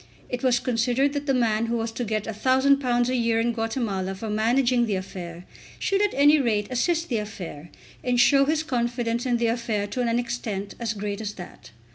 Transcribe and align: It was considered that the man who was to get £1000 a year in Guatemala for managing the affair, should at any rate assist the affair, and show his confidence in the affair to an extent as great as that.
It 0.29 0.41
was 0.41 0.59
considered 0.59 1.13
that 1.13 1.27
the 1.27 1.33
man 1.35 1.67
who 1.67 1.77
was 1.77 1.91
to 1.91 2.03
get 2.03 2.23
£1000 2.23 3.09
a 3.09 3.15
year 3.15 3.39
in 3.39 3.53
Guatemala 3.53 4.15
for 4.15 4.31
managing 4.31 4.87
the 4.87 4.95
affair, 4.95 5.45
should 5.77 6.01
at 6.01 6.15
any 6.15 6.39
rate 6.39 6.65
assist 6.71 7.07
the 7.07 7.17
affair, 7.17 7.69
and 8.03 8.19
show 8.19 8.45
his 8.45 8.63
confidence 8.63 9.27
in 9.27 9.37
the 9.37 9.45
affair 9.45 9.85
to 9.85 10.01
an 10.01 10.17
extent 10.17 10.73
as 10.79 10.93
great 10.93 11.21
as 11.21 11.33
that. 11.33 11.69